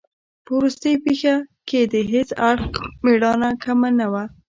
په 0.45 0.51
وروستۍ 0.57 0.93
پېښه 1.05 1.33
کې 1.67 1.79
د 1.93 1.95
هیڅ 2.11 2.29
اړخ 2.49 2.71
مېړانه 3.03 3.49
کمه 3.63 3.89
نه 3.99 4.07
وه. 4.11 4.23